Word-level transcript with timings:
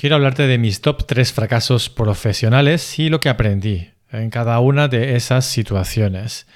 quiero 0.00 0.16
hablarte 0.16 0.46
de 0.46 0.56
mis 0.56 0.80
top 0.80 1.04
3 1.04 1.30
fracasos 1.30 1.90
profesionales 1.90 2.98
y 2.98 3.10
lo 3.10 3.20
que 3.20 3.28
aprendí 3.28 3.90
en 4.10 4.30
cada 4.30 4.58
una 4.60 4.88
de 4.88 5.14
esas 5.14 5.44
situaciones. 5.44 6.46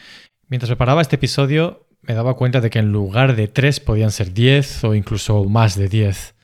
Mientras 0.48 0.70
preparaba 0.70 1.02
este 1.02 1.16
episodio 1.16 1.86
me 2.00 2.14
daba 2.14 2.36
cuenta 2.36 2.62
de 2.62 2.70
que 2.70 2.78
en 2.78 2.90
lugar 2.90 3.36
de 3.36 3.46
3 3.46 3.80
podían 3.80 4.12
ser 4.12 4.32
10 4.32 4.84
o 4.84 4.94
incluso 4.94 5.44
más 5.44 5.76
de 5.76 5.90
10. 5.90 6.34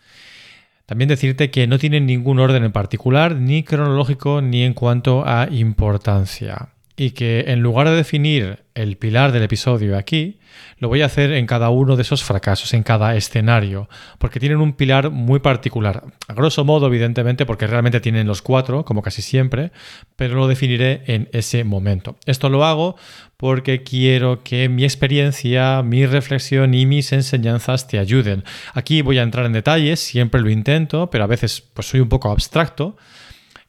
También 0.85 1.09
decirte 1.09 1.51
que 1.51 1.67
no 1.67 1.79
tienen 1.79 2.05
ningún 2.05 2.39
orden 2.39 2.65
en 2.65 2.73
particular, 2.73 3.35
ni 3.35 3.63
cronológico, 3.63 4.43
ni 4.43 4.63
en 4.65 4.75
cuanto 4.75 5.27
a 5.27 5.49
importancia 5.51 6.75
y 7.01 7.13
que 7.13 7.45
en 7.47 7.63
lugar 7.63 7.89
de 7.89 7.97
definir 7.97 8.59
el 8.83 8.97
pilar 8.97 9.33
del 9.33 9.43
episodio 9.43 9.97
aquí, 9.97 10.39
lo 10.79 10.89
voy 10.89 11.03
a 11.03 11.07
hacer 11.07 11.33
en 11.33 11.47
cada 11.47 11.71
uno 11.71 11.97
de 11.97 12.03
esos 12.03 12.25
fracasos, 12.25 12.73
en 12.75 12.83
cada 12.83 13.15
escenario, 13.17 13.89
porque 14.19 14.41
tienen 14.41 14.59
un 14.59 14.73
pilar 14.73 15.11
muy 15.11 15.41
particular. 15.41 16.05
A 16.29 16.35
grosso 16.35 16.65
modo, 16.65 16.87
evidentemente, 16.87 17.47
porque 17.47 17.67
realmente 17.67 18.01
tienen 18.01 18.27
los 18.27 18.43
cuatro, 18.43 18.85
como 18.85 19.03
casi 19.03 19.23
siempre, 19.23 19.73
pero 20.17 20.35
lo 20.35 20.49
definiré 20.49 21.03
en 21.07 21.29
ese 21.33 21.65
momento. 21.65 22.17
Esto 22.27 22.49
lo 22.49 22.65
hago 22.65 22.97
porque 23.37 23.83
quiero 23.83 24.43
que 24.43 24.69
mi 24.69 24.85
experiencia, 24.85 25.83
mi 25.83 26.07
reflexión 26.07 26.75
y 26.75 26.87
mis 26.87 27.13
enseñanzas 27.13 27.89
te 27.89 27.99
ayuden. 27.99 28.45
Aquí 28.75 29.03
voy 29.03 29.19
a 29.19 29.23
entrar 29.23 29.47
en 29.47 29.53
detalles, 29.53 30.01
siempre 30.01 30.41
lo 30.41 30.51
intento, 30.51 31.11
pero 31.11 31.25
a 31.25 31.27
veces 31.27 31.61
pues 31.61 31.89
soy 31.89 32.01
un 32.01 32.09
poco 32.09 32.31
abstracto. 32.31 32.97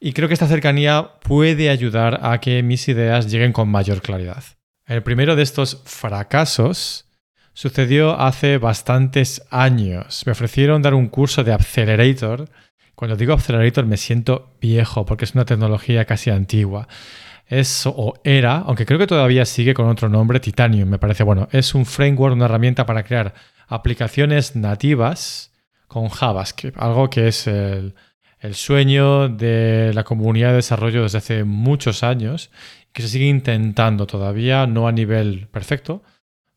Y 0.00 0.14
creo 0.14 0.26
que 0.26 0.34
esta 0.34 0.48
cercanía 0.48 1.12
puede 1.22 1.70
ayudar 1.70 2.18
a 2.22 2.40
que 2.40 2.62
mis 2.64 2.88
ideas 2.88 3.30
lleguen 3.30 3.52
con 3.52 3.68
mayor 3.68 4.02
claridad. 4.02 4.42
El 4.86 5.02
primero 5.02 5.36
de 5.36 5.42
estos 5.42 5.80
fracasos 5.84 7.06
sucedió 7.52 8.18
hace 8.18 8.58
bastantes 8.58 9.42
años. 9.50 10.24
Me 10.26 10.32
ofrecieron 10.32 10.82
dar 10.82 10.94
un 10.94 11.08
curso 11.08 11.44
de 11.44 11.52
Accelerator. 11.52 12.48
Cuando 12.94 13.16
digo 13.16 13.32
Accelerator 13.32 13.86
me 13.86 13.96
siento 13.96 14.56
viejo 14.60 15.06
porque 15.06 15.24
es 15.24 15.34
una 15.34 15.44
tecnología 15.44 16.04
casi 16.04 16.30
antigua. 16.30 16.88
Es 17.46 17.86
o 17.86 18.14
era, 18.24 18.58
aunque 18.58 18.86
creo 18.86 18.98
que 18.98 19.06
todavía 19.06 19.44
sigue 19.44 19.74
con 19.74 19.86
otro 19.86 20.08
nombre, 20.08 20.40
Titanium, 20.40 20.88
me 20.88 20.98
parece. 20.98 21.22
Bueno, 21.22 21.48
es 21.52 21.74
un 21.74 21.86
framework, 21.86 22.34
una 22.34 22.46
herramienta 22.46 22.86
para 22.86 23.04
crear 23.04 23.34
aplicaciones 23.68 24.56
nativas 24.56 25.52
con 25.86 26.08
JavaScript, 26.08 26.78
algo 26.78 27.10
que 27.10 27.28
es 27.28 27.46
el, 27.46 27.94
el 28.40 28.54
sueño 28.54 29.28
de 29.28 29.92
la 29.94 30.02
comunidad 30.02 30.50
de 30.50 30.56
desarrollo 30.56 31.02
desde 31.02 31.18
hace 31.18 31.44
muchos 31.44 32.02
años, 32.02 32.50
que 32.92 33.02
se 33.02 33.08
sigue 33.08 33.26
intentando 33.26 34.06
todavía, 34.06 34.66
no 34.66 34.86
a 34.86 34.92
nivel 34.92 35.48
perfecto, 35.48 36.02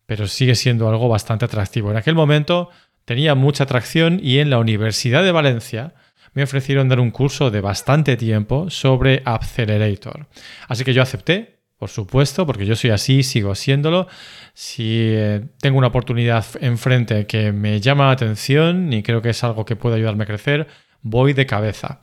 pero 0.05 0.27
sigue 0.27 0.55
siendo 0.55 0.89
algo 0.89 1.09
bastante 1.09 1.45
atractivo. 1.45 1.91
En 1.91 1.97
aquel 1.97 2.15
momento 2.15 2.69
tenía 3.05 3.35
mucha 3.35 3.63
atracción 3.63 4.19
y 4.21 4.39
en 4.39 4.49
la 4.49 4.59
Universidad 4.59 5.23
de 5.23 5.31
Valencia 5.31 5.93
me 6.33 6.43
ofrecieron 6.43 6.89
dar 6.89 6.99
un 6.99 7.11
curso 7.11 7.49
de 7.49 7.61
bastante 7.61 8.17
tiempo 8.17 8.69
sobre 8.69 9.21
Accelerator. 9.25 10.27
Así 10.67 10.83
que 10.83 10.93
yo 10.93 11.01
acepté, 11.01 11.59
por 11.77 11.89
supuesto, 11.89 12.45
porque 12.45 12.65
yo 12.65 12.75
soy 12.75 12.89
así, 12.89 13.23
sigo 13.23 13.55
siéndolo. 13.55 14.07
Si 14.53 14.99
eh, 15.13 15.41
tengo 15.61 15.77
una 15.77 15.87
oportunidad 15.87 16.45
enfrente 16.59 17.25
que 17.25 17.53
me 17.53 17.79
llama 17.79 18.07
la 18.07 18.11
atención 18.11 18.91
y 18.91 19.01
creo 19.01 19.21
que 19.21 19.29
es 19.29 19.43
algo 19.43 19.65
que 19.65 19.77
puede 19.77 19.95
ayudarme 19.95 20.23
a 20.23 20.27
crecer, 20.27 20.67
voy 21.01 21.33
de 21.33 21.45
cabeza. 21.45 22.01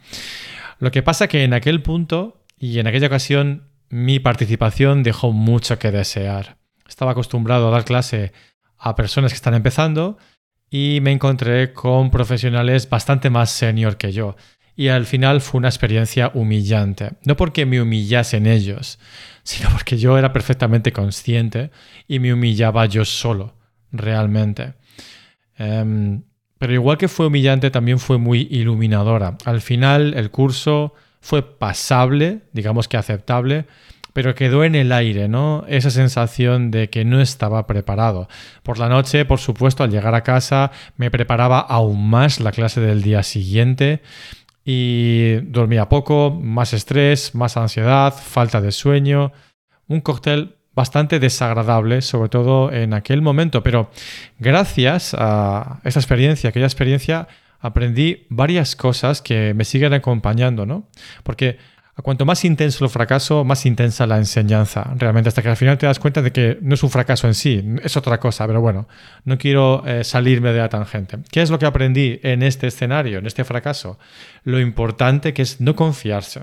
Lo 0.78 0.90
que 0.90 1.02
pasa 1.02 1.28
que 1.28 1.44
en 1.44 1.52
aquel 1.52 1.82
punto 1.82 2.42
y 2.58 2.78
en 2.78 2.86
aquella 2.86 3.08
ocasión 3.08 3.71
mi 3.92 4.20
participación 4.20 5.02
dejó 5.02 5.32
mucho 5.32 5.78
que 5.78 5.90
desear. 5.90 6.56
Estaba 6.88 7.10
acostumbrado 7.10 7.68
a 7.68 7.70
dar 7.70 7.84
clase 7.84 8.32
a 8.78 8.96
personas 8.96 9.32
que 9.32 9.36
están 9.36 9.52
empezando 9.52 10.16
y 10.70 11.00
me 11.02 11.12
encontré 11.12 11.74
con 11.74 12.10
profesionales 12.10 12.88
bastante 12.88 13.28
más 13.28 13.50
senior 13.50 13.98
que 13.98 14.10
yo. 14.10 14.34
Y 14.74 14.88
al 14.88 15.04
final 15.04 15.42
fue 15.42 15.58
una 15.58 15.68
experiencia 15.68 16.30
humillante. 16.32 17.10
No 17.26 17.36
porque 17.36 17.66
me 17.66 17.82
humillasen 17.82 18.46
ellos, 18.46 18.98
sino 19.42 19.68
porque 19.68 19.98
yo 19.98 20.16
era 20.16 20.32
perfectamente 20.32 20.90
consciente 20.90 21.70
y 22.08 22.18
me 22.18 22.32
humillaba 22.32 22.86
yo 22.86 23.04
solo, 23.04 23.56
realmente. 23.90 24.72
Em, 25.58 26.22
pero 26.56 26.72
igual 26.72 26.96
que 26.96 27.08
fue 27.08 27.26
humillante, 27.26 27.70
también 27.70 27.98
fue 27.98 28.16
muy 28.16 28.48
iluminadora. 28.50 29.36
Al 29.44 29.60
final 29.60 30.14
el 30.14 30.30
curso 30.30 30.94
fue 31.22 31.42
pasable, 31.56 32.40
digamos 32.52 32.88
que 32.88 32.98
aceptable, 32.98 33.64
pero 34.12 34.34
quedó 34.34 34.64
en 34.64 34.74
el 34.74 34.92
aire, 34.92 35.28
¿no? 35.28 35.64
Esa 35.68 35.90
sensación 35.90 36.70
de 36.70 36.90
que 36.90 37.04
no 37.04 37.20
estaba 37.20 37.66
preparado. 37.66 38.28
Por 38.62 38.78
la 38.78 38.88
noche, 38.88 39.24
por 39.24 39.38
supuesto, 39.38 39.84
al 39.84 39.90
llegar 39.90 40.14
a 40.14 40.24
casa, 40.24 40.72
me 40.96 41.10
preparaba 41.10 41.60
aún 41.60 42.10
más 42.10 42.40
la 42.40 42.52
clase 42.52 42.80
del 42.80 43.02
día 43.02 43.22
siguiente 43.22 44.02
y 44.64 45.36
dormía 45.44 45.88
poco, 45.88 46.30
más 46.30 46.74
estrés, 46.74 47.34
más 47.34 47.56
ansiedad, 47.56 48.12
falta 48.12 48.60
de 48.60 48.72
sueño, 48.72 49.32
un 49.88 50.00
cóctel 50.00 50.56
bastante 50.74 51.20
desagradable, 51.20 52.02
sobre 52.02 52.28
todo 52.28 52.72
en 52.72 52.94
aquel 52.94 53.22
momento. 53.22 53.62
Pero 53.62 53.90
gracias 54.38 55.14
a 55.16 55.80
esa 55.84 56.00
experiencia, 56.00 56.50
aquella 56.50 56.66
experiencia, 56.66 57.28
aprendí 57.62 58.26
varias 58.28 58.76
cosas 58.76 59.22
que 59.22 59.54
me 59.54 59.64
siguen 59.64 59.94
acompañando, 59.94 60.66
¿no? 60.66 60.88
Porque 61.22 61.56
cuanto 62.02 62.24
más 62.24 62.44
intenso 62.44 62.84
el 62.84 62.90
fracaso, 62.90 63.44
más 63.44 63.64
intensa 63.66 64.06
la 64.06 64.16
enseñanza, 64.16 64.92
realmente, 64.96 65.28
hasta 65.28 65.42
que 65.42 65.48
al 65.48 65.56
final 65.56 65.78
te 65.78 65.86
das 65.86 65.98
cuenta 65.98 66.20
de 66.20 66.32
que 66.32 66.58
no 66.60 66.74
es 66.74 66.82
un 66.82 66.90
fracaso 66.90 67.26
en 67.26 67.34
sí, 67.34 67.62
es 67.82 67.96
otra 67.96 68.18
cosa, 68.18 68.46
pero 68.46 68.60
bueno, 68.60 68.88
no 69.24 69.38
quiero 69.38 69.84
eh, 69.86 70.02
salirme 70.02 70.52
de 70.52 70.58
la 70.58 70.68
tangente. 70.68 71.18
¿Qué 71.30 71.42
es 71.42 71.50
lo 71.50 71.58
que 71.58 71.66
aprendí 71.66 72.18
en 72.22 72.42
este 72.42 72.66
escenario, 72.66 73.18
en 73.18 73.26
este 73.26 73.44
fracaso? 73.44 73.98
Lo 74.42 74.60
importante 74.60 75.32
que 75.32 75.42
es 75.42 75.60
no 75.60 75.76
confiarse 75.76 76.42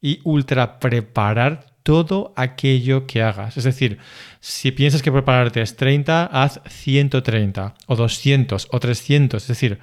y 0.00 0.20
ultra 0.24 0.78
preparar 0.78 1.78
todo 1.82 2.34
aquello 2.36 3.06
que 3.06 3.22
hagas. 3.22 3.56
Es 3.56 3.64
decir, 3.64 3.98
si 4.40 4.72
piensas 4.72 5.00
que 5.00 5.10
prepararte 5.10 5.62
es 5.62 5.74
30, 5.76 6.26
haz 6.26 6.60
130 6.66 7.74
o 7.86 7.96
200 7.96 8.68
o 8.70 8.78
300. 8.78 9.42
Es 9.42 9.48
decir, 9.48 9.78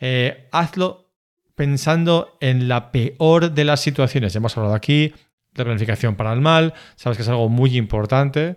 eh, 0.00 0.48
hazlo 0.52 1.10
pensando 1.54 2.36
en 2.40 2.68
la 2.68 2.92
peor 2.92 3.52
de 3.52 3.64
las 3.64 3.80
situaciones. 3.80 4.34
Hemos 4.36 4.56
hablado 4.56 4.74
aquí 4.74 5.12
de 5.54 5.64
planificación 5.64 6.14
para 6.14 6.32
el 6.32 6.40
mal, 6.40 6.74
sabes 6.96 7.16
que 7.16 7.22
es 7.22 7.28
algo 7.28 7.48
muy 7.48 7.76
importante 7.76 8.56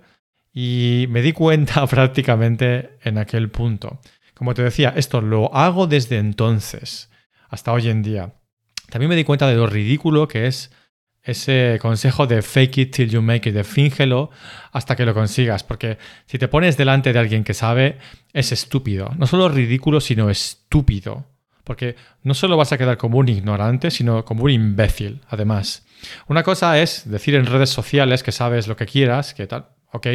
y 0.54 1.06
me 1.10 1.22
di 1.22 1.34
cuenta 1.34 1.86
prácticamente 1.88 2.98
en 3.04 3.18
aquel 3.18 3.50
punto. 3.50 4.00
Como 4.36 4.54
te 4.54 4.64
decía, 4.64 4.94
esto 4.96 5.22
lo 5.22 5.54
hago 5.54 5.88
desde 5.88 6.18
entonces 6.18 7.10
hasta 7.50 7.72
hoy 7.74 7.90
en 7.90 8.02
día. 8.02 8.34
También 8.90 9.10
me 9.10 9.16
di 9.16 9.24
cuenta 9.24 9.48
de 9.48 9.56
lo 9.56 9.68
ridículo 9.68 10.28
que 10.28 10.48
es 10.48 10.72
ese 11.24 11.78
consejo 11.82 12.26
de 12.26 12.42
fake 12.42 12.78
it 12.78 12.96
till 12.96 13.10
you 13.10 13.22
make 13.22 13.48
it, 13.48 13.56
de 13.56 13.64
fíngelo 13.64 14.32
hasta 14.72 14.96
que 14.96 15.06
lo 15.06 15.14
consigas, 15.14 15.64
porque 15.64 15.98
si 16.26 16.38
te 16.38 16.48
pones 16.48 16.78
delante 16.78 17.14
de 17.14 17.20
alguien 17.20 17.44
que 17.44 17.54
sabe, 17.54 18.00
es 18.34 18.52
estúpido. 18.52 19.12
No 19.18 19.28
solo 19.28 19.50
ridículo, 19.50 20.02
sino 20.02 20.30
estúpido. 20.30 21.31
Porque 21.64 21.96
no 22.24 22.34
solo 22.34 22.58
vas 22.58 22.72
a 22.72 22.78
quedar 22.78 22.98
como 22.98 23.18
un 23.18 23.30
ignorante, 23.30 23.92
sino 23.92 24.26
como 24.26 24.44
un 24.44 24.52
imbécil, 24.52 25.22
además. 25.30 25.86
Una 26.28 26.44
cosa 26.44 26.80
es 26.80 27.10
decir 27.10 27.36
en 27.36 27.46
redes 27.46 27.70
sociales 27.70 28.24
que 28.24 28.32
sabes 28.32 28.68
lo 28.68 28.76
que 28.76 28.86
quieras, 28.86 29.34
que 29.34 29.48
tal, 29.48 29.68
ok, 29.92 30.08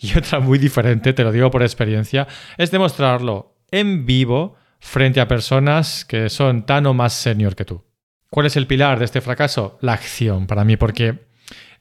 y 0.00 0.14
otra 0.18 0.40
muy 0.40 0.58
diferente, 0.58 1.12
te 1.12 1.24
lo 1.24 1.32
digo 1.32 1.50
por 1.50 1.62
experiencia, 1.62 2.26
es 2.56 2.70
demostrarlo 2.70 3.56
en 3.70 4.06
vivo 4.06 4.56
frente 4.78 5.20
a 5.20 5.28
personas 5.28 6.04
que 6.04 6.28
son 6.28 6.66
tan 6.66 6.86
o 6.86 6.94
más 6.94 7.12
senior 7.12 7.54
que 7.54 7.64
tú. 7.64 7.84
¿Cuál 8.30 8.46
es 8.46 8.56
el 8.56 8.66
pilar 8.66 8.98
de 8.98 9.04
este 9.04 9.20
fracaso? 9.20 9.78
La 9.80 9.92
acción, 9.92 10.46
para 10.46 10.64
mí, 10.64 10.76
porque 10.76 11.26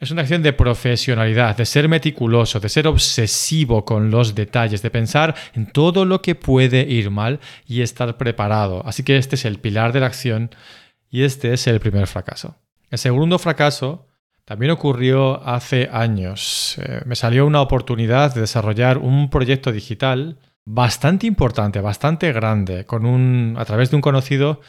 es 0.02 0.10
una 0.10 0.24
acción 0.24 0.42
de 0.42 0.52
profesionalidad, 0.52 1.56
de 1.56 1.66
ser 1.66 1.88
meticuloso, 1.88 2.60
de 2.60 2.70
ser 2.70 2.88
obsesivo 2.88 3.86
con 3.86 4.10
los 4.10 4.34
detalles, 4.34 4.82
de 4.82 4.90
pensar 4.90 5.36
en 5.54 5.68
todo 5.68 6.06
lo 6.06 6.24
que 6.24 6.34
puede 6.34 6.82
ir 6.82 7.12
mal 7.12 7.40
y 7.68 7.82
estar 7.82 8.18
preparado. 8.18 8.82
Así 8.86 9.04
que 9.04 9.18
este 9.18 9.36
es 9.36 9.46
el 9.46 9.60
pilar 9.60 9.94
de 9.94 10.00
la 10.00 10.08
acción 10.08 10.50
y 11.12 11.22
este 11.22 11.54
es 11.54 11.68
el 11.68 11.80
primer 11.80 12.08
fracaso. 12.08 12.56
El 12.90 12.98
segundo 12.98 13.38
fracaso 13.38 14.08
también 14.44 14.72
ocurrió 14.72 15.40
hace 15.48 15.88
años. 15.92 16.80
Eh, 16.80 17.02
me 17.06 17.16
salió 17.16 17.46
una 17.46 17.62
oportunidad 17.62 18.34
de 18.34 18.42
desarrollar 18.42 18.98
un 18.98 19.30
proyecto 19.30 19.72
digital 19.72 20.40
bastante 20.66 21.28
importante, 21.28 21.80
bastante 21.80 22.34
grande, 22.34 22.86
con 22.86 23.06
un, 23.06 23.56
a 23.56 23.66
través 23.66 23.92
de 23.92 23.98
un 23.98 24.02
conocido 24.02 24.62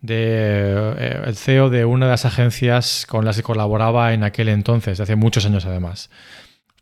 de, 0.00 0.94
eh, 0.98 1.22
el 1.26 1.36
CEO 1.36 1.70
de 1.70 1.84
una 1.84 2.06
de 2.06 2.12
las 2.12 2.24
agencias 2.24 3.06
con 3.06 3.24
las 3.24 3.36
que 3.36 3.42
colaboraba 3.42 4.12
en 4.12 4.24
aquel 4.24 4.48
entonces, 4.48 4.98
de 4.98 5.04
hace 5.04 5.16
muchos 5.16 5.44
años 5.46 5.66
además. 5.66 6.10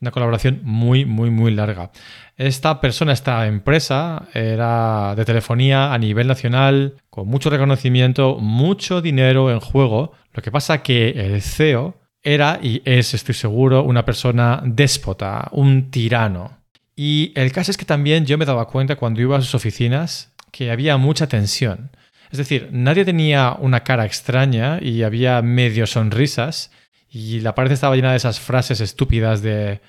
Una 0.00 0.10
colaboración 0.10 0.60
muy, 0.62 1.06
muy, 1.06 1.30
muy 1.30 1.54
larga. 1.54 1.90
Esta 2.36 2.82
persona, 2.82 3.12
esta 3.12 3.46
empresa, 3.46 4.28
era 4.34 5.14
de 5.16 5.24
telefonía 5.24 5.94
a 5.94 5.98
nivel 5.98 6.26
nacional, 6.26 6.96
con 7.08 7.28
mucho 7.28 7.48
reconocimiento, 7.48 8.36
mucho 8.38 9.00
dinero 9.00 9.50
en 9.50 9.60
juego. 9.60 10.12
Lo 10.34 10.42
que 10.42 10.50
pasa 10.50 10.82
que 10.82 11.10
el 11.10 11.40
CEO 11.40 11.96
era 12.22 12.58
y 12.62 12.82
es, 12.84 13.14
estoy 13.14 13.34
seguro, 13.34 13.84
una 13.84 14.04
persona 14.04 14.60
déspota, 14.64 15.48
un 15.52 15.90
tirano. 15.90 16.58
Y 16.94 17.32
el 17.34 17.52
caso 17.52 17.70
es 17.70 17.76
que 17.76 17.84
también 17.84 18.26
yo 18.26 18.36
me 18.36 18.44
daba 18.44 18.66
cuenta 18.66 18.96
cuando 18.96 19.20
iba 19.22 19.38
a 19.38 19.40
sus 19.40 19.54
oficinas 19.54 20.32
que 20.50 20.70
había 20.70 20.96
mucha 20.96 21.26
tensión. 21.26 21.90
Es 22.30 22.38
decir, 22.38 22.68
nadie 22.72 23.04
tenía 23.04 23.56
una 23.58 23.84
cara 23.84 24.04
extraña 24.04 24.78
y 24.80 25.02
había 25.02 25.40
medio 25.42 25.86
sonrisas 25.86 26.70
y 27.08 27.40
la 27.40 27.54
pared 27.54 27.72
estaba 27.72 27.96
llena 27.96 28.10
de 28.10 28.16
esas 28.16 28.40
frases 28.40 28.80
estúpidas 28.80 29.42
de 29.42 29.80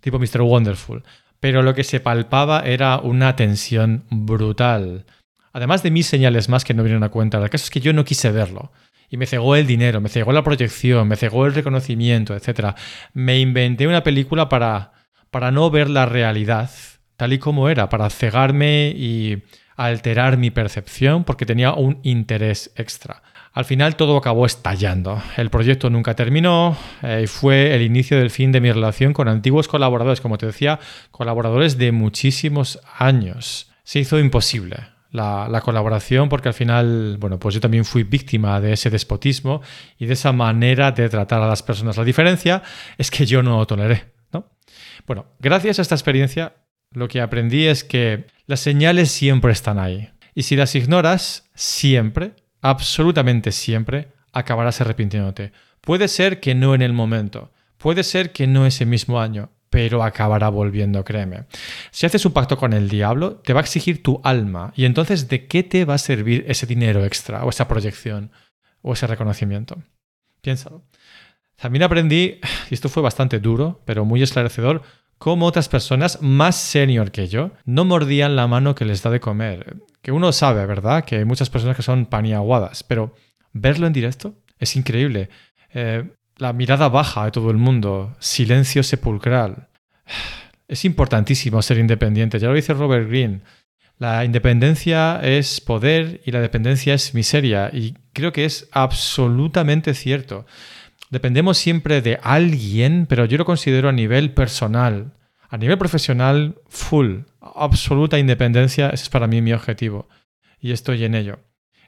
tipo 0.00 0.18
Mr. 0.18 0.42
Wonderful. 0.42 1.02
Pero 1.40 1.62
lo 1.62 1.74
que 1.74 1.84
se 1.84 2.00
palpaba 2.00 2.60
era 2.60 2.98
una 2.98 3.36
tensión 3.36 4.04
brutal. 4.10 5.04
Además 5.52 5.82
de 5.82 5.90
mis 5.90 6.06
señales 6.06 6.48
más 6.48 6.64
que 6.64 6.74
no 6.74 6.82
vinieron 6.82 7.04
a 7.04 7.08
cuenta, 7.08 7.38
el 7.38 7.50
caso 7.50 7.64
es 7.64 7.70
que 7.70 7.80
yo 7.80 7.92
no 7.92 8.04
quise 8.04 8.30
verlo. 8.30 8.72
Y 9.08 9.16
me 9.16 9.26
cegó 9.26 9.56
el 9.56 9.66
dinero, 9.66 10.00
me 10.00 10.08
cegó 10.08 10.32
la 10.32 10.42
proyección, 10.42 11.08
me 11.08 11.16
cegó 11.16 11.46
el 11.46 11.54
reconocimiento, 11.54 12.34
etc. 12.34 12.74
Me 13.12 13.38
inventé 13.38 13.86
una 13.86 14.02
película 14.02 14.48
para, 14.48 14.92
para 15.30 15.50
no 15.50 15.70
ver 15.70 15.88
la 15.88 16.06
realidad 16.06 16.70
tal 17.16 17.32
y 17.32 17.38
como 17.38 17.68
era, 17.68 17.88
para 17.88 18.10
cegarme 18.10 18.92
y 18.94 19.42
alterar 19.76 20.36
mi 20.36 20.50
percepción 20.50 21.24
porque 21.24 21.46
tenía 21.46 21.72
un 21.72 22.00
interés 22.02 22.72
extra. 22.76 23.22
Al 23.52 23.64
final 23.64 23.96
todo 23.96 24.18
acabó 24.18 24.44
estallando. 24.44 25.22
El 25.36 25.48
proyecto 25.48 25.88
nunca 25.88 26.14
terminó 26.14 26.76
eh, 27.02 27.22
y 27.24 27.26
fue 27.26 27.74
el 27.74 27.82
inicio 27.82 28.18
del 28.18 28.30
fin 28.30 28.52
de 28.52 28.60
mi 28.60 28.70
relación 28.70 29.14
con 29.14 29.28
antiguos 29.28 29.66
colaboradores, 29.66 30.20
como 30.20 30.36
te 30.36 30.44
decía, 30.44 30.78
colaboradores 31.10 31.78
de 31.78 31.90
muchísimos 31.90 32.78
años. 32.98 33.70
Se 33.82 33.98
hizo 33.98 34.18
imposible 34.18 34.76
la, 35.10 35.60
colaboración 35.64 36.28
porque 36.28 36.48
al 36.48 36.54
final, 36.54 37.16
bueno, 37.18 37.38
pues 37.38 37.54
yo 37.54 37.60
también 37.60 37.84
fui 37.84 38.02
víctima 38.02 38.60
de 38.60 38.74
ese 38.74 38.90
despotismo 38.90 39.62
y 39.98 40.06
de 40.06 40.12
esa 40.12 40.32
manera 40.32 40.92
de 40.92 41.08
tratar 41.08 41.40
a 41.40 41.48
las 41.48 41.62
personas. 41.62 41.96
La 41.96 42.04
diferencia 42.04 42.62
es 42.98 43.10
que 43.10 43.24
yo 43.24 43.42
no 43.42 43.64
toleré, 43.66 44.12
¿no? 44.32 44.50
Bueno, 45.06 45.26
gracias 45.38 45.78
a 45.78 45.82
esta 45.82 45.94
experiencia 45.94 46.52
lo 46.96 47.08
que 47.08 47.20
aprendí 47.20 47.66
es 47.66 47.84
que 47.84 48.24
las 48.46 48.60
señales 48.60 49.10
siempre 49.10 49.52
están 49.52 49.78
ahí. 49.78 50.08
Y 50.34 50.44
si 50.44 50.56
las 50.56 50.74
ignoras, 50.74 51.50
siempre, 51.54 52.32
absolutamente 52.62 53.52
siempre, 53.52 54.08
acabarás 54.32 54.80
arrepintiéndote. 54.80 55.52
Puede 55.82 56.08
ser 56.08 56.40
que 56.40 56.54
no 56.54 56.74
en 56.74 56.80
el 56.80 56.94
momento, 56.94 57.52
puede 57.76 58.02
ser 58.02 58.32
que 58.32 58.46
no 58.46 58.64
ese 58.64 58.86
mismo 58.86 59.20
año, 59.20 59.50
pero 59.68 60.02
acabará 60.02 60.48
volviendo, 60.48 61.04
créeme. 61.04 61.44
Si 61.90 62.06
haces 62.06 62.24
un 62.24 62.32
pacto 62.32 62.56
con 62.56 62.72
el 62.72 62.88
diablo, 62.88 63.42
te 63.44 63.52
va 63.52 63.60
a 63.60 63.62
exigir 63.62 64.02
tu 64.02 64.22
alma. 64.24 64.72
Y 64.74 64.86
entonces, 64.86 65.28
¿de 65.28 65.46
qué 65.46 65.62
te 65.62 65.84
va 65.84 65.94
a 65.94 65.98
servir 65.98 66.46
ese 66.48 66.64
dinero 66.64 67.04
extra, 67.04 67.44
o 67.44 67.50
esa 67.50 67.68
proyección, 67.68 68.30
o 68.80 68.94
ese 68.94 69.06
reconocimiento? 69.06 69.82
Piénsalo. 70.40 70.82
También 71.56 71.82
aprendí, 71.82 72.40
y 72.70 72.74
esto 72.74 72.88
fue 72.88 73.02
bastante 73.02 73.38
duro, 73.38 73.82
pero 73.84 74.06
muy 74.06 74.22
esclarecedor, 74.22 74.82
cómo 75.18 75.46
otras 75.46 75.68
personas 75.68 76.20
más 76.22 76.56
senior 76.56 77.10
que 77.10 77.28
yo 77.28 77.52
no 77.64 77.84
mordían 77.84 78.36
la 78.36 78.46
mano 78.46 78.74
que 78.74 78.84
les 78.84 79.02
da 79.02 79.10
de 79.10 79.20
comer. 79.20 79.76
Que 80.02 80.12
uno 80.12 80.32
sabe, 80.32 80.64
¿verdad? 80.66 81.04
Que 81.04 81.16
hay 81.16 81.24
muchas 81.24 81.50
personas 81.50 81.76
que 81.76 81.82
son 81.82 82.06
paniaguadas, 82.06 82.82
pero 82.82 83.14
verlo 83.52 83.86
en 83.86 83.92
directo 83.92 84.34
es 84.58 84.76
increíble. 84.76 85.28
Eh, 85.72 86.04
la 86.36 86.52
mirada 86.52 86.88
baja 86.88 87.24
de 87.24 87.30
todo 87.30 87.50
el 87.50 87.56
mundo, 87.56 88.14
silencio 88.18 88.82
sepulcral. 88.82 89.68
Es 90.68 90.84
importantísimo 90.84 91.62
ser 91.62 91.78
independiente, 91.78 92.40
ya 92.40 92.48
lo 92.48 92.54
dice 92.54 92.74
Robert 92.74 93.08
Greene. 93.08 93.42
La 93.98 94.24
independencia 94.24 95.20
es 95.22 95.60
poder 95.60 96.20
y 96.26 96.32
la 96.32 96.40
dependencia 96.40 96.92
es 96.92 97.14
miseria, 97.14 97.70
y 97.72 97.94
creo 98.12 98.32
que 98.32 98.44
es 98.44 98.68
absolutamente 98.72 99.94
cierto. 99.94 100.44
Dependemos 101.10 101.58
siempre 101.58 102.02
de 102.02 102.18
alguien, 102.22 103.06
pero 103.08 103.24
yo 103.24 103.38
lo 103.38 103.44
considero 103.44 103.88
a 103.88 103.92
nivel 103.92 104.32
personal. 104.32 105.12
A 105.48 105.56
nivel 105.58 105.78
profesional, 105.78 106.56
full, 106.68 107.20
absoluta 107.40 108.18
independencia, 108.18 108.90
ese 108.90 109.04
es 109.04 109.08
para 109.08 109.28
mí 109.28 109.40
mi 109.40 109.52
objetivo. 109.52 110.08
Y 110.60 110.72
estoy 110.72 111.04
en 111.04 111.14
ello. 111.14 111.38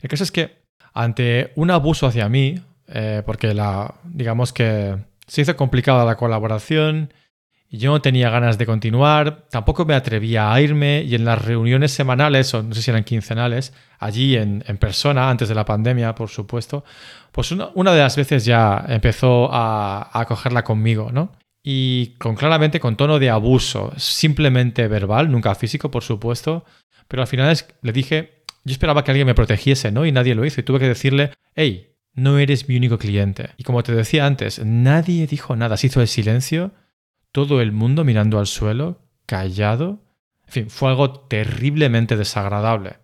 El 0.01 0.09
caso 0.09 0.23
es 0.23 0.31
que 0.31 0.63
ante 0.95 1.53
un 1.57 1.71
abuso 1.71 2.07
hacia 2.07 2.29
mí, 2.29 2.61
eh, 2.87 3.23
porque 3.27 3.55
la, 3.55 3.95
digamos 4.05 4.53
que 4.53 4.97
se 5.27 5.43
hizo 5.43 5.57
complicada 5.57 6.05
la 6.05 6.17
colaboración, 6.17 7.13
yo 7.71 7.91
no 7.91 8.01
tenía 8.01 8.31
ganas 8.31 8.57
de 8.57 8.65
continuar, 8.65 9.47
tampoco 9.51 9.85
me 9.85 9.95
atrevía 9.95 10.53
a 10.53 10.61
irme 10.61 11.03
y 11.03 11.15
en 11.15 11.25
las 11.25 11.45
reuniones 11.45 11.93
semanales, 11.93 12.53
o 12.55 12.63
no 12.63 12.75
sé 12.75 12.81
si 12.81 12.91
eran 12.91 13.05
quincenales, 13.05 13.75
allí 13.99 14.37
en, 14.37 14.63
persona, 14.79 15.29
antes 15.29 15.49
de 15.49 15.55
la 15.55 15.65
pandemia, 15.65 16.15
por 16.15 16.31
supuesto, 16.31 16.85
pues 17.31 17.53
una, 17.53 17.93
de 17.93 17.99
las 17.99 18.17
veces 18.17 18.45
ya 18.45 18.85
empezó 18.89 19.53
a, 19.53 20.09
a 20.19 20.25
cogerla 20.25 20.65
conmigo, 20.65 21.11
¿no? 21.13 21.33
Y 21.63 22.15
con 22.19 22.37
claramente 22.37 22.81
con 22.81 22.97
tono 22.97 23.19
de 23.19 23.29
abuso, 23.29 23.93
simplemente 23.97 24.89
verbal, 24.89 25.31
nunca 25.31 25.55
físico, 25.55 25.91
por 25.91 26.03
supuesto, 26.03 26.65
pero 27.07 27.23
al 27.23 27.29
final 27.29 27.55
le 27.83 27.93
dije, 27.93 28.45
yo 28.65 28.73
esperaba 28.73 29.05
que 29.05 29.11
alguien 29.11 29.27
me 29.27 29.35
protegiese, 29.35 29.93
¿no? 29.93 30.07
Y 30.07 30.13
nadie 30.13 30.35
lo 30.35 30.47
hizo 30.47 30.61
y 30.61 30.65
tuve 30.65 30.79
que 30.79 30.89
decirle, 30.89 31.33
hey, 31.55 31.97
no 32.15 32.39
eres 32.39 32.69
mi 32.69 32.77
único 32.77 32.99
cliente. 32.99 33.51
Y 33.59 33.65
como 33.65 33.83
te 33.83 33.95
decía 33.95 34.27
antes, 34.27 34.65
nadie 34.65 35.27
dijo 35.27 35.57
nada, 35.57 35.77
se 35.77 35.89
hizo 35.89 36.01
el 36.01 36.09
silencio 36.09 36.73
todo 37.33 37.61
el 37.61 37.73
mundo 37.73 38.05
mirando 38.05 38.39
al 38.39 38.47
suelo, 38.47 39.01
callado. 39.27 40.03
En 40.47 40.53
fin, 40.53 40.71
fue 40.71 40.91
algo 40.91 41.21
terriblemente 41.21 42.17
desagradable. 42.17 42.99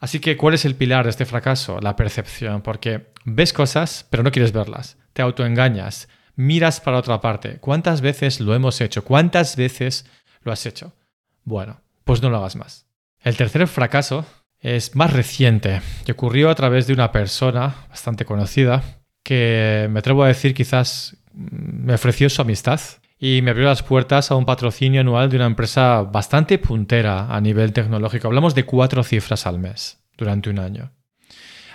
Así 0.00 0.20
que, 0.20 0.36
¿cuál 0.36 0.54
es 0.54 0.64
el 0.64 0.76
pilar 0.76 1.04
de 1.04 1.10
este 1.10 1.26
fracaso? 1.26 1.80
La 1.80 1.96
percepción, 1.96 2.62
porque 2.62 3.12
ves 3.24 3.52
cosas, 3.52 4.06
pero 4.10 4.22
no 4.22 4.30
quieres 4.30 4.52
verlas. 4.52 4.96
Te 5.12 5.22
autoengañas, 5.22 6.08
miras 6.36 6.80
para 6.80 6.98
otra 6.98 7.20
parte. 7.20 7.58
¿Cuántas 7.58 8.00
veces 8.00 8.40
lo 8.40 8.54
hemos 8.54 8.80
hecho? 8.80 9.04
¿Cuántas 9.04 9.56
veces 9.56 10.06
lo 10.42 10.52
has 10.52 10.66
hecho? 10.66 10.94
Bueno, 11.42 11.80
pues 12.04 12.22
no 12.22 12.30
lo 12.30 12.36
hagas 12.38 12.54
más. 12.54 12.86
El 13.20 13.36
tercer 13.36 13.66
fracaso 13.66 14.24
es 14.60 14.94
más 14.94 15.12
reciente 15.12 15.80
y 16.06 16.10
ocurrió 16.10 16.50
a 16.50 16.54
través 16.54 16.86
de 16.86 16.92
una 16.92 17.10
persona 17.10 17.86
bastante 17.88 18.24
conocida 18.24 18.82
que 19.22 19.88
me 19.90 19.98
atrevo 19.98 20.22
a 20.24 20.28
decir 20.28 20.54
quizás 20.54 21.16
me 21.32 21.94
ofreció 21.94 22.30
su 22.30 22.42
amistad 22.42 22.80
y 23.18 23.42
me 23.42 23.50
abrió 23.50 23.66
las 23.66 23.82
puertas 23.82 24.30
a 24.30 24.36
un 24.36 24.44
patrocinio 24.44 25.00
anual 25.00 25.28
de 25.28 25.36
una 25.36 25.46
empresa 25.46 26.02
bastante 26.02 26.58
puntera 26.58 27.34
a 27.34 27.40
nivel 27.40 27.72
tecnológico. 27.72 28.28
Hablamos 28.28 28.54
de 28.54 28.64
cuatro 28.64 29.02
cifras 29.02 29.46
al 29.46 29.58
mes 29.58 29.98
durante 30.16 30.50
un 30.50 30.58
año. 30.58 30.92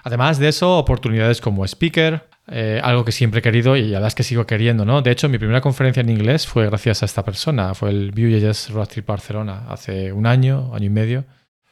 Además 0.03 0.39
de 0.39 0.49
eso, 0.49 0.77
oportunidades 0.77 1.41
como 1.41 1.65
speaker, 1.65 2.29
eh, 2.47 2.79
algo 2.83 3.05
que 3.05 3.11
siempre 3.11 3.39
he 3.39 3.41
querido 3.41 3.77
y 3.77 3.83
la 3.83 3.99
verdad 3.99 4.07
es 4.09 4.15
que 4.15 4.23
sigo 4.23 4.45
queriendo, 4.45 4.85
¿no? 4.85 5.01
De 5.01 5.11
hecho, 5.11 5.29
mi 5.29 5.37
primera 5.37 5.61
conferencia 5.61 6.01
en 6.01 6.09
inglés 6.09 6.45
fue 6.45 6.65
gracias 6.65 7.01
a 7.01 7.05
esta 7.05 7.23
persona, 7.23 7.73
fue 7.73 7.89
el 7.89 8.11
Vue.js 8.11 8.71
Road 8.71 8.87
Trip 8.87 9.05
Barcelona, 9.05 9.65
hace 9.69 10.11
un 10.11 10.25
año, 10.25 10.71
año 10.73 10.85
y 10.85 10.89
medio, 10.89 11.25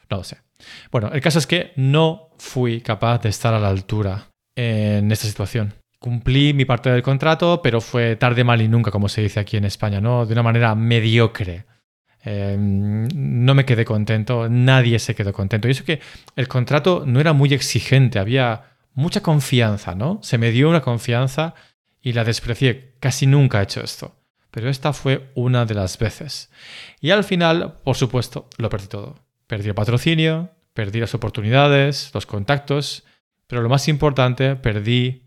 no 0.08 0.18
lo 0.18 0.24
sé. 0.24 0.38
Bueno, 0.90 1.10
el 1.12 1.20
caso 1.20 1.38
es 1.38 1.46
que 1.46 1.72
no 1.76 2.30
fui 2.38 2.80
capaz 2.80 3.18
de 3.18 3.28
estar 3.28 3.52
a 3.52 3.58
la 3.58 3.68
altura 3.68 4.28
en 4.56 5.12
esta 5.12 5.26
situación 5.26 5.74
cumplí 6.02 6.52
mi 6.52 6.66
parte 6.66 6.90
del 6.90 7.02
contrato, 7.02 7.62
pero 7.62 7.80
fue 7.80 8.16
tarde, 8.16 8.44
mal 8.44 8.60
y 8.60 8.68
nunca, 8.68 8.90
como 8.90 9.08
se 9.08 9.22
dice 9.22 9.40
aquí 9.40 9.56
en 9.56 9.64
España, 9.64 10.00
¿no? 10.00 10.26
De 10.26 10.32
una 10.34 10.42
manera 10.42 10.74
mediocre. 10.74 11.64
Em, 12.24 13.08
no 13.14 13.54
me 13.54 13.64
quedé 13.64 13.84
contento, 13.84 14.48
nadie 14.48 14.98
se 14.98 15.14
quedó 15.14 15.32
contento. 15.32 15.68
Y 15.68 15.70
eso 15.70 15.84
que 15.84 16.00
el 16.36 16.48
contrato 16.48 17.04
no 17.06 17.20
era 17.20 17.32
muy 17.32 17.54
exigente, 17.54 18.18
había 18.18 18.76
mucha 18.94 19.22
confianza, 19.22 19.94
¿no? 19.94 20.18
Se 20.22 20.38
me 20.38 20.50
dio 20.50 20.68
una 20.68 20.82
confianza 20.82 21.54
y 22.02 22.12
la 22.12 22.24
desprecié. 22.24 22.94
Casi 23.00 23.26
nunca 23.26 23.60
he 23.60 23.64
hecho 23.64 23.80
esto. 23.82 24.16
Pero 24.50 24.68
esta 24.68 24.92
fue 24.92 25.30
una 25.34 25.64
de 25.64 25.74
las 25.74 25.98
veces. 25.98 26.50
Y 27.00 27.10
al 27.10 27.24
final, 27.24 27.78
por 27.84 27.96
supuesto, 27.96 28.48
lo 28.58 28.68
perdí 28.68 28.88
todo. 28.88 29.14
Perdí 29.46 29.68
el 29.68 29.74
patrocinio, 29.74 30.50
perdí 30.74 31.00
las 31.00 31.14
oportunidades, 31.14 32.10
los 32.12 32.26
contactos, 32.26 33.04
pero 33.46 33.62
lo 33.62 33.68
más 33.68 33.88
importante, 33.88 34.56
perdí 34.56 35.22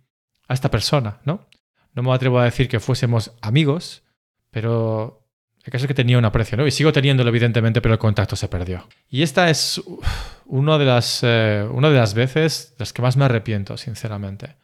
a 0.47 0.53
esta 0.53 0.69
persona, 0.71 1.19
¿no? 1.23 1.47
No 1.93 2.03
me 2.03 2.13
atrevo 2.13 2.39
a 2.39 2.45
decir 2.45 2.67
que 2.67 2.79
fuésemos 2.79 3.31
amigos, 3.41 4.03
pero 4.51 5.25
el 5.63 5.71
caso 5.71 5.85
es 5.85 5.87
que 5.87 5.93
tenía 5.93 6.17
un 6.17 6.25
aprecio, 6.25 6.57
¿no? 6.57 6.67
Y 6.67 6.71
sigo 6.71 6.91
teniéndolo, 6.91 7.29
evidentemente, 7.29 7.81
pero 7.81 7.93
el 7.93 7.99
contacto 7.99 8.35
se 8.35 8.47
perdió. 8.47 8.87
Y 9.09 9.23
esta 9.23 9.49
es 9.49 9.81
una 10.45 10.77
de 10.77 10.85
las, 10.85 11.21
eh, 11.23 11.67
una 11.71 11.89
de 11.89 11.97
las 11.97 12.13
veces 12.13 12.75
las 12.77 12.93
que 12.93 13.01
más 13.01 13.17
me 13.17 13.25
arrepiento, 13.25 13.75
sinceramente. 13.77 14.57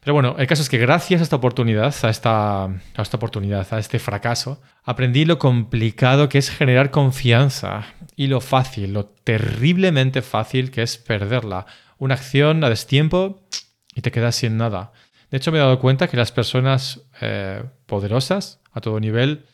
Pero 0.00 0.14
bueno, 0.14 0.34
el 0.36 0.48
caso 0.48 0.62
es 0.62 0.68
que 0.68 0.78
gracias 0.78 1.20
a 1.20 1.24
esta 1.24 1.36
oportunidad, 1.36 1.94
a 2.02 2.10
esta, 2.10 2.64
a 2.64 3.02
esta 3.02 3.16
oportunidad, 3.16 3.72
a 3.72 3.78
este 3.78 4.00
fracaso, 4.00 4.60
aprendí 4.82 5.24
lo 5.24 5.38
complicado 5.38 6.28
que 6.28 6.38
es 6.38 6.50
generar 6.50 6.90
confianza 6.90 7.84
y 8.16 8.26
lo 8.26 8.40
fácil, 8.40 8.94
lo 8.94 9.04
terriblemente 9.04 10.20
fácil 10.20 10.72
que 10.72 10.82
es 10.82 10.98
perderla. 10.98 11.66
Una 11.98 12.14
acción 12.14 12.64
a 12.64 12.68
destiempo 12.68 13.46
y 13.94 14.00
te 14.00 14.10
quedas 14.10 14.34
sin 14.34 14.56
nada. 14.56 14.90
De 15.32 15.38
hecho, 15.38 15.50
me 15.50 15.56
he 15.56 15.62
dado 15.62 15.78
cuenta 15.78 16.08
que 16.08 16.16
las 16.18 16.30
personas 16.30 17.00
eh, 17.22 17.64
poderosas 17.86 18.60
a 18.70 18.82
todo 18.82 19.00
nivel 19.00 19.46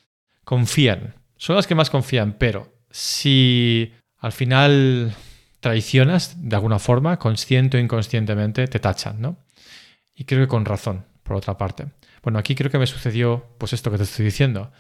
confían. 0.42 1.14
Son 1.36 1.54
las 1.54 1.68
que 1.68 1.76
más 1.76 1.88
confían, 1.88 2.32
pero 2.36 2.74
si 2.90 3.92
al 4.18 4.32
final 4.32 5.14
traicionas 5.60 6.34
de 6.48 6.56
alguna 6.56 6.80
forma, 6.80 7.20
consciente 7.20 7.76
o 7.76 7.80
inconscientemente, 7.80 8.66
te 8.66 8.80
tachan, 8.80 9.20
¿no? 9.20 9.38
Y 10.16 10.24
creo 10.24 10.40
que 10.40 10.48
con 10.48 10.64
razón, 10.64 11.04
por 11.22 11.36
otra 11.36 11.56
parte. 11.56 11.86
Bueno, 12.24 12.40
aquí 12.40 12.56
creo 12.56 12.72
que 12.72 12.78
me 12.78 12.88
sucedió 12.88 13.46
pues 13.58 13.72
esto 13.72 13.92
que 13.92 13.98
te 13.98 14.02
estoy 14.02 14.24
diciendo. 14.24 14.72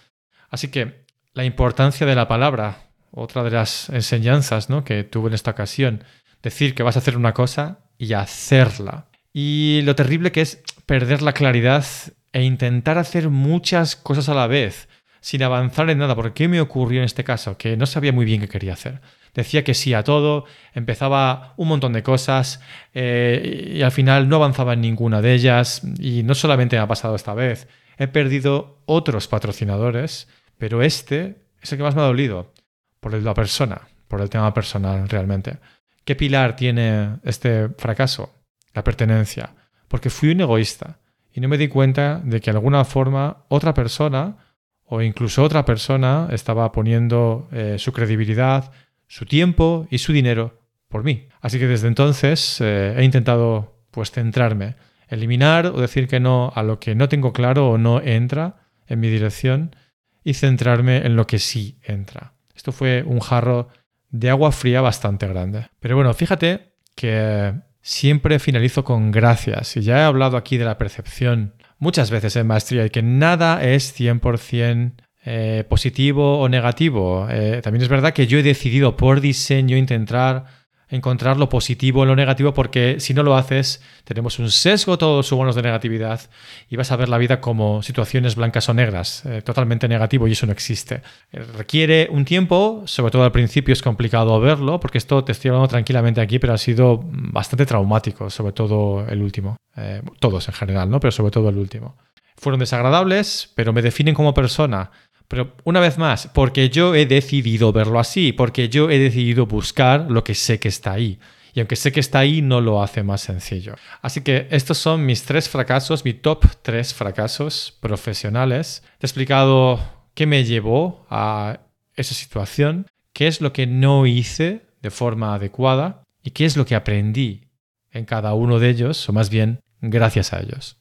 Así 0.50 0.66
que 0.66 1.04
la 1.32 1.44
importancia 1.44 2.08
de 2.08 2.16
la 2.16 2.26
palabra, 2.26 2.88
otra 3.12 3.44
de 3.44 3.52
las 3.52 3.88
enseñanzas 3.90 4.68
¿no? 4.68 4.82
que 4.82 5.04
tuve 5.04 5.28
en 5.28 5.34
esta 5.34 5.52
ocasión, 5.52 6.02
decir 6.42 6.74
que 6.74 6.82
vas 6.82 6.96
a 6.96 6.98
hacer 6.98 7.16
una 7.16 7.34
cosa 7.34 7.78
y 7.98 8.14
hacerla. 8.14 9.06
Y 9.32 9.82
lo 9.84 9.94
terrible 9.94 10.32
que 10.32 10.40
es 10.40 10.64
perder 10.88 11.20
la 11.20 11.34
claridad 11.34 11.84
e 12.32 12.42
intentar 12.42 12.96
hacer 12.96 13.28
muchas 13.28 13.94
cosas 13.94 14.30
a 14.30 14.34
la 14.34 14.46
vez 14.46 14.88
sin 15.20 15.42
avanzar 15.42 15.90
en 15.90 15.98
nada. 15.98 16.16
Porque 16.16 16.32
¿qué 16.32 16.48
me 16.48 16.62
ocurrió 16.62 17.00
en 17.00 17.04
este 17.04 17.24
caso? 17.24 17.58
Que 17.58 17.76
no 17.76 17.84
sabía 17.84 18.10
muy 18.10 18.24
bien 18.24 18.40
qué 18.40 18.48
quería 18.48 18.72
hacer. 18.72 19.02
Decía 19.34 19.64
que 19.64 19.74
sí 19.74 19.92
a 19.92 20.02
todo, 20.02 20.46
empezaba 20.72 21.52
un 21.58 21.68
montón 21.68 21.92
de 21.92 22.02
cosas 22.02 22.62
eh, 22.94 23.74
y 23.74 23.82
al 23.82 23.92
final 23.92 24.30
no 24.30 24.36
avanzaba 24.36 24.72
en 24.72 24.80
ninguna 24.80 25.20
de 25.20 25.34
ellas. 25.34 25.82
Y 26.00 26.22
no 26.22 26.34
solamente 26.34 26.76
me 26.76 26.82
ha 26.82 26.88
pasado 26.88 27.14
esta 27.16 27.34
vez, 27.34 27.68
he 27.98 28.08
perdido 28.08 28.80
otros 28.86 29.28
patrocinadores, 29.28 30.26
pero 30.56 30.80
este 30.80 31.36
es 31.60 31.70
el 31.70 31.76
que 31.76 31.84
más 31.84 31.96
me 31.96 32.00
ha 32.00 32.06
dolido 32.06 32.54
por 33.00 33.12
la 33.12 33.34
persona, 33.34 33.82
por 34.08 34.22
el 34.22 34.30
tema 34.30 34.54
personal 34.54 35.06
realmente. 35.06 35.58
¿Qué 36.06 36.16
pilar 36.16 36.56
tiene 36.56 37.18
este 37.24 37.68
fracaso? 37.76 38.32
La 38.72 38.82
pertenencia. 38.82 39.50
Porque 39.88 40.10
fui 40.10 40.30
un 40.30 40.40
egoísta 40.40 41.00
y 41.32 41.40
no 41.40 41.48
me 41.48 41.58
di 41.58 41.68
cuenta 41.68 42.20
de 42.24 42.40
que 42.40 42.50
de 42.50 42.56
alguna 42.56 42.84
forma 42.84 43.44
otra 43.48 43.74
persona 43.74 44.36
o 44.84 45.02
incluso 45.02 45.42
otra 45.42 45.64
persona 45.64 46.28
estaba 46.30 46.70
poniendo 46.72 47.48
eh, 47.52 47.76
su 47.78 47.92
credibilidad, 47.92 48.70
su 49.06 49.26
tiempo 49.26 49.86
y 49.90 49.98
su 49.98 50.12
dinero 50.12 50.60
por 50.88 51.04
mí. 51.04 51.28
Así 51.40 51.58
que 51.58 51.66
desde 51.66 51.88
entonces 51.88 52.60
eh, 52.60 52.94
he 52.96 53.04
intentado 53.04 53.82
pues 53.90 54.10
centrarme, 54.10 54.76
eliminar 55.08 55.66
o 55.66 55.80
decir 55.80 56.08
que 56.08 56.20
no 56.20 56.52
a 56.54 56.62
lo 56.62 56.80
que 56.80 56.94
no 56.94 57.08
tengo 57.08 57.32
claro 57.32 57.70
o 57.70 57.78
no 57.78 58.00
entra 58.00 58.56
en 58.86 59.00
mi 59.00 59.08
dirección 59.08 59.76
y 60.24 60.34
centrarme 60.34 60.98
en 61.06 61.16
lo 61.16 61.26
que 61.26 61.38
sí 61.38 61.78
entra. 61.82 62.34
Esto 62.54 62.72
fue 62.72 63.02
un 63.06 63.20
jarro 63.20 63.68
de 64.10 64.30
agua 64.30 64.52
fría 64.52 64.80
bastante 64.80 65.26
grande. 65.26 65.68
Pero 65.80 65.96
bueno, 65.96 66.12
fíjate 66.14 66.72
que 66.94 67.54
siempre 67.88 68.38
finalizo 68.38 68.84
con 68.84 69.10
gracias. 69.10 69.76
Y 69.78 69.80
ya 69.80 70.00
he 70.00 70.02
hablado 70.02 70.36
aquí 70.36 70.58
de 70.58 70.66
la 70.66 70.76
percepción 70.76 71.54
muchas 71.78 72.10
veces 72.10 72.36
en 72.36 72.46
maestría 72.46 72.84
y 72.84 72.90
que 72.90 73.02
nada 73.02 73.64
es 73.64 73.98
100% 73.98 74.92
eh, 75.24 75.64
positivo 75.68 76.38
o 76.38 76.48
negativo. 76.50 77.26
Eh, 77.30 77.60
también 77.62 77.82
es 77.82 77.88
verdad 77.88 78.12
que 78.12 78.26
yo 78.26 78.38
he 78.38 78.42
decidido 78.42 78.96
por 78.96 79.22
diseño 79.22 79.76
intentar 79.76 80.44
encontrar 80.90 81.36
lo 81.36 81.48
positivo 81.48 82.02
en 82.02 82.08
lo 82.08 82.16
negativo 82.16 82.54
porque 82.54 83.00
si 83.00 83.14
no 83.14 83.22
lo 83.22 83.36
haces 83.36 83.82
tenemos 84.04 84.38
un 84.38 84.50
sesgo 84.50 84.98
todos 84.98 85.30
humanos 85.32 85.54
de 85.54 85.62
negatividad 85.62 86.20
y 86.68 86.76
vas 86.76 86.90
a 86.92 86.96
ver 86.96 87.08
la 87.08 87.18
vida 87.18 87.40
como 87.40 87.82
situaciones 87.82 88.36
blancas 88.36 88.68
o 88.68 88.74
negras, 88.74 89.24
eh, 89.26 89.42
totalmente 89.42 89.88
negativo 89.88 90.28
y 90.28 90.32
eso 90.32 90.46
no 90.46 90.52
existe. 90.52 91.02
Eh, 91.32 91.44
requiere 91.56 92.08
un 92.10 92.24
tiempo, 92.24 92.82
sobre 92.86 93.10
todo 93.10 93.24
al 93.24 93.32
principio 93.32 93.72
es 93.72 93.82
complicado 93.82 94.40
verlo 94.40 94.80
porque 94.80 94.98
esto 94.98 95.24
te 95.24 95.32
estoy 95.32 95.50
hablando 95.50 95.68
tranquilamente 95.68 96.20
aquí 96.20 96.38
pero 96.38 96.54
ha 96.54 96.58
sido 96.58 97.00
bastante 97.04 97.66
traumático, 97.66 98.30
sobre 98.30 98.52
todo 98.52 99.06
el 99.08 99.22
último, 99.22 99.56
eh, 99.76 100.02
todos 100.20 100.48
en 100.48 100.54
general, 100.54 100.90
¿no? 100.90 101.00
pero 101.00 101.12
sobre 101.12 101.30
todo 101.30 101.48
el 101.48 101.58
último. 101.58 101.96
Fueron 102.36 102.60
desagradables, 102.60 103.50
pero 103.56 103.72
me 103.72 103.82
definen 103.82 104.14
como 104.14 104.32
persona 104.32 104.92
pero 105.28 105.54
una 105.64 105.80
vez 105.80 105.98
más, 105.98 106.28
porque 106.32 106.70
yo 106.70 106.94
he 106.94 107.06
decidido 107.06 107.72
verlo 107.72 108.00
así, 108.00 108.32
porque 108.32 108.68
yo 108.68 108.90
he 108.90 108.98
decidido 108.98 109.46
buscar 109.46 110.10
lo 110.10 110.24
que 110.24 110.34
sé 110.34 110.58
que 110.58 110.68
está 110.68 110.92
ahí. 110.92 111.18
Y 111.52 111.60
aunque 111.60 111.76
sé 111.76 111.92
que 111.92 112.00
está 112.00 112.20
ahí, 112.20 112.40
no 112.40 112.60
lo 112.60 112.82
hace 112.82 113.02
más 113.02 113.20
sencillo. 113.20 113.74
Así 114.00 114.22
que 114.22 114.46
estos 114.50 114.78
son 114.78 115.04
mis 115.04 115.24
tres 115.24 115.48
fracasos, 115.48 116.04
mi 116.04 116.14
top 116.14 116.44
tres 116.62 116.94
fracasos 116.94 117.76
profesionales. 117.80 118.82
Te 118.98 119.06
he 119.06 119.08
explicado 119.08 119.80
qué 120.14 120.26
me 120.26 120.44
llevó 120.44 121.06
a 121.10 121.60
esa 121.94 122.14
situación, 122.14 122.86
qué 123.12 123.26
es 123.26 123.40
lo 123.40 123.52
que 123.52 123.66
no 123.66 124.06
hice 124.06 124.66
de 124.82 124.90
forma 124.90 125.34
adecuada 125.34 126.02
y 126.22 126.30
qué 126.30 126.44
es 126.44 126.56
lo 126.56 126.64
que 126.64 126.74
aprendí 126.74 127.48
en 127.90 128.04
cada 128.04 128.34
uno 128.34 128.58
de 128.58 128.70
ellos, 128.70 129.08
o 129.08 129.12
más 129.12 129.30
bien 129.30 129.60
gracias 129.80 130.32
a 130.32 130.40
ellos. 130.40 130.76